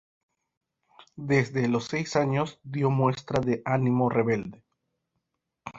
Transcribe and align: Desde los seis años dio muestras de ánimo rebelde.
Desde 1.15 1.67
los 1.67 1.85
seis 1.85 2.15
años 2.15 2.59
dio 2.63 2.89
muestras 2.89 3.45
de 3.45 3.61
ánimo 3.65 4.09
rebelde. 4.09 4.63